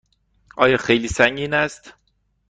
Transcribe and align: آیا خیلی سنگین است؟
آیا 0.57 0.77
خیلی 0.77 1.07
سنگین 1.07 1.53
است؟ 1.53 1.93